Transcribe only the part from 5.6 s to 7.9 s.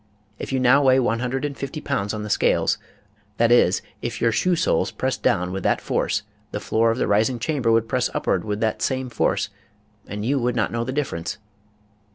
that force, the floor of the rising chamber would